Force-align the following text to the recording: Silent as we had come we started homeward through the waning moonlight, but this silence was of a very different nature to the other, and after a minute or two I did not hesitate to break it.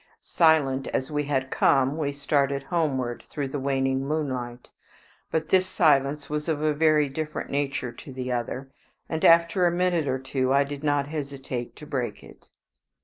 Silent 0.19 0.87
as 0.87 1.11
we 1.11 1.25
had 1.25 1.51
come 1.51 1.95
we 1.95 2.11
started 2.11 2.63
homeward 2.73 3.23
through 3.29 3.47
the 3.47 3.59
waning 3.59 4.03
moonlight, 4.03 4.69
but 5.29 5.49
this 5.49 5.67
silence 5.67 6.27
was 6.27 6.49
of 6.49 6.59
a 6.59 6.73
very 6.73 7.07
different 7.07 7.51
nature 7.51 7.91
to 7.91 8.11
the 8.11 8.31
other, 8.31 8.71
and 9.07 9.23
after 9.23 9.67
a 9.67 9.71
minute 9.71 10.07
or 10.07 10.17
two 10.17 10.51
I 10.51 10.63
did 10.63 10.83
not 10.83 11.09
hesitate 11.09 11.75
to 11.75 11.85
break 11.85 12.23
it. 12.23 12.49